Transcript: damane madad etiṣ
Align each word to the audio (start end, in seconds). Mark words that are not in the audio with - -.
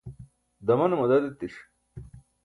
damane 0.67 0.95
madad 0.99 1.23
etiṣ 1.31 1.55